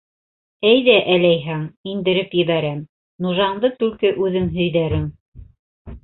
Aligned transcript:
Әйҙә 0.67 0.93
әләйһәң, 1.15 1.59
индереп 1.91 2.33
ебәрәм, 2.37 2.79
нужаңды 3.25 3.71
түлке 3.83 4.11
үҙең 4.23 4.49
һөйҙәрең! 4.57 5.05